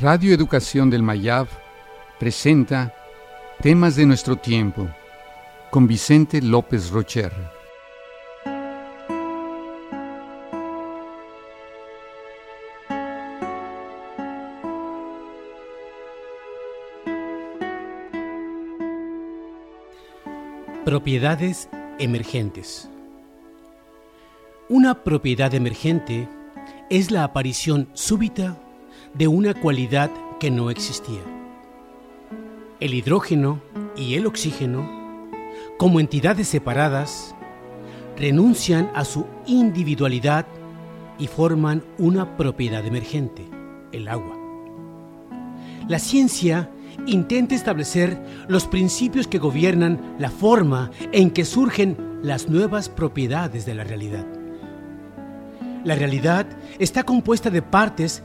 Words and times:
Radio 0.00 0.32
Educación 0.32 0.88
del 0.88 1.02
Mayab 1.02 1.46
presenta 2.18 2.94
Temas 3.60 3.96
de 3.96 4.06
nuestro 4.06 4.36
tiempo 4.36 4.88
con 5.70 5.86
Vicente 5.86 6.40
López 6.40 6.88
Rocher. 6.88 7.30
Propiedades 20.86 21.68
emergentes. 21.98 22.88
Una 24.70 25.04
propiedad 25.04 25.52
emergente 25.52 26.26
es 26.88 27.10
la 27.10 27.24
aparición 27.24 27.90
súbita 27.92 28.56
de 29.14 29.28
una 29.28 29.54
cualidad 29.54 30.10
que 30.38 30.50
no 30.50 30.70
existía. 30.70 31.20
El 32.78 32.94
hidrógeno 32.94 33.60
y 33.96 34.14
el 34.14 34.26
oxígeno, 34.26 34.88
como 35.78 36.00
entidades 36.00 36.48
separadas, 36.48 37.34
renuncian 38.16 38.90
a 38.94 39.04
su 39.04 39.26
individualidad 39.46 40.46
y 41.18 41.26
forman 41.26 41.82
una 41.98 42.36
propiedad 42.36 42.84
emergente, 42.86 43.46
el 43.92 44.08
agua. 44.08 44.38
La 45.88 45.98
ciencia 45.98 46.70
intenta 47.06 47.54
establecer 47.54 48.22
los 48.48 48.66
principios 48.66 49.26
que 49.26 49.38
gobiernan 49.38 50.16
la 50.18 50.30
forma 50.30 50.90
en 51.12 51.30
que 51.30 51.44
surgen 51.44 52.20
las 52.22 52.48
nuevas 52.48 52.88
propiedades 52.88 53.66
de 53.66 53.74
la 53.74 53.84
realidad. 53.84 54.26
La 55.84 55.94
realidad 55.94 56.46
está 56.78 57.02
compuesta 57.02 57.50
de 57.50 57.62
partes 57.62 58.22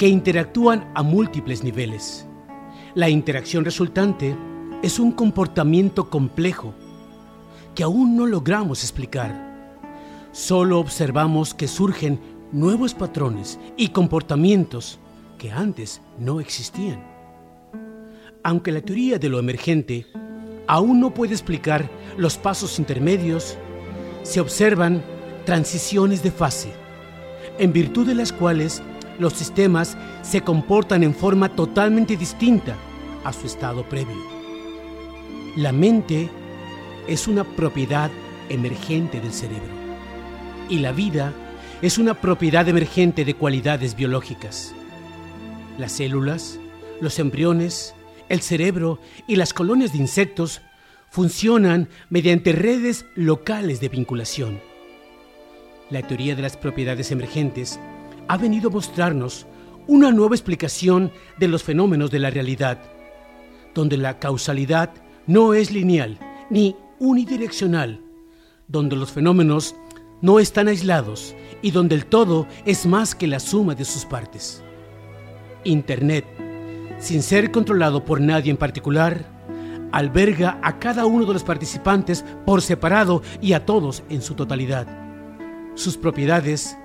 que 0.00 0.08
interactúan 0.08 0.90
a 0.94 1.02
múltiples 1.02 1.62
niveles. 1.62 2.26
La 2.94 3.10
interacción 3.10 3.66
resultante 3.66 4.34
es 4.82 4.98
un 4.98 5.12
comportamiento 5.12 6.08
complejo 6.08 6.72
que 7.74 7.82
aún 7.82 8.16
no 8.16 8.24
logramos 8.24 8.82
explicar. 8.82 9.78
Solo 10.32 10.78
observamos 10.78 11.52
que 11.52 11.68
surgen 11.68 12.18
nuevos 12.50 12.94
patrones 12.94 13.58
y 13.76 13.88
comportamientos 13.88 14.98
que 15.36 15.52
antes 15.52 16.00
no 16.18 16.40
existían. 16.40 17.04
Aunque 18.42 18.72
la 18.72 18.80
teoría 18.80 19.18
de 19.18 19.28
lo 19.28 19.38
emergente 19.38 20.06
aún 20.66 20.98
no 20.98 21.12
puede 21.12 21.34
explicar 21.34 21.90
los 22.16 22.38
pasos 22.38 22.78
intermedios, 22.78 23.58
se 24.22 24.40
observan 24.40 25.02
transiciones 25.44 26.22
de 26.22 26.30
fase, 26.30 26.72
en 27.58 27.74
virtud 27.74 28.06
de 28.06 28.14
las 28.14 28.32
cuales 28.32 28.82
los 29.20 29.34
sistemas 29.34 29.96
se 30.22 30.40
comportan 30.40 31.04
en 31.04 31.14
forma 31.14 31.50
totalmente 31.50 32.16
distinta 32.16 32.74
a 33.22 33.32
su 33.32 33.46
estado 33.46 33.84
previo. 33.84 34.16
La 35.56 35.72
mente 35.72 36.30
es 37.06 37.28
una 37.28 37.44
propiedad 37.44 38.10
emergente 38.48 39.20
del 39.20 39.32
cerebro 39.32 39.74
y 40.68 40.78
la 40.78 40.92
vida 40.92 41.34
es 41.82 41.98
una 41.98 42.14
propiedad 42.14 42.66
emergente 42.68 43.24
de 43.24 43.34
cualidades 43.34 43.94
biológicas. 43.94 44.72
Las 45.76 45.92
células, 45.92 46.58
los 47.00 47.18
embriones, 47.18 47.94
el 48.30 48.40
cerebro 48.40 49.00
y 49.26 49.36
las 49.36 49.52
colonias 49.52 49.92
de 49.92 49.98
insectos 49.98 50.62
funcionan 51.10 51.88
mediante 52.08 52.52
redes 52.52 53.04
locales 53.16 53.80
de 53.80 53.88
vinculación. 53.88 54.60
La 55.90 56.06
teoría 56.06 56.36
de 56.36 56.42
las 56.42 56.56
propiedades 56.56 57.10
emergentes 57.10 57.80
ha 58.30 58.36
venido 58.36 58.68
a 58.68 58.72
mostrarnos 58.72 59.44
una 59.88 60.12
nueva 60.12 60.36
explicación 60.36 61.10
de 61.40 61.48
los 61.48 61.64
fenómenos 61.64 62.12
de 62.12 62.20
la 62.20 62.30
realidad, 62.30 62.78
donde 63.74 63.96
la 63.96 64.20
causalidad 64.20 64.92
no 65.26 65.52
es 65.52 65.72
lineal 65.72 66.16
ni 66.48 66.76
unidireccional, 67.00 68.00
donde 68.68 68.94
los 68.94 69.10
fenómenos 69.10 69.74
no 70.22 70.38
están 70.38 70.68
aislados 70.68 71.34
y 71.60 71.72
donde 71.72 71.96
el 71.96 72.06
todo 72.06 72.46
es 72.66 72.86
más 72.86 73.16
que 73.16 73.26
la 73.26 73.40
suma 73.40 73.74
de 73.74 73.84
sus 73.84 74.04
partes. 74.04 74.62
Internet, 75.64 76.24
sin 77.00 77.24
ser 77.24 77.50
controlado 77.50 78.04
por 78.04 78.20
nadie 78.20 78.52
en 78.52 78.58
particular, 78.58 79.24
alberga 79.90 80.60
a 80.62 80.78
cada 80.78 81.04
uno 81.04 81.26
de 81.26 81.32
los 81.32 81.42
participantes 81.42 82.24
por 82.46 82.62
separado 82.62 83.22
y 83.42 83.54
a 83.54 83.66
todos 83.66 84.04
en 84.08 84.22
su 84.22 84.34
totalidad. 84.34 84.86
Sus 85.74 85.96
propiedades 85.96 86.76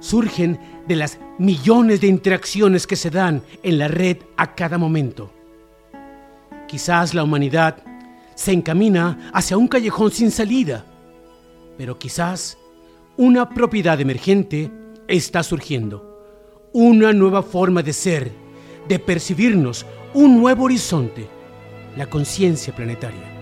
surgen 0.00 0.58
de 0.86 0.96
las 0.96 1.18
millones 1.38 2.00
de 2.00 2.06
interacciones 2.06 2.86
que 2.86 2.96
se 2.96 3.10
dan 3.10 3.42
en 3.62 3.78
la 3.78 3.88
red 3.88 4.18
a 4.36 4.54
cada 4.54 4.78
momento. 4.78 5.32
Quizás 6.66 7.14
la 7.14 7.24
humanidad 7.24 7.82
se 8.34 8.52
encamina 8.52 9.30
hacia 9.32 9.56
un 9.56 9.68
callejón 9.68 10.10
sin 10.10 10.30
salida, 10.30 10.84
pero 11.76 11.98
quizás 11.98 12.58
una 13.16 13.48
propiedad 13.48 14.00
emergente 14.00 14.70
está 15.08 15.42
surgiendo, 15.42 16.22
una 16.72 17.12
nueva 17.12 17.42
forma 17.42 17.82
de 17.82 17.92
ser, 17.92 18.30
de 18.86 18.98
percibirnos, 18.98 19.86
un 20.14 20.40
nuevo 20.40 20.64
horizonte, 20.64 21.26
la 21.96 22.06
conciencia 22.06 22.74
planetaria. 22.74 23.37